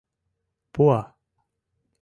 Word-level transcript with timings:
Пуа. 0.73 0.99